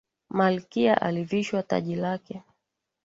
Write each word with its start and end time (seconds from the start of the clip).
Malkia 0.29 1.01
alivishwa 1.01 1.63
taji 1.63 1.95
lake. 1.95 2.41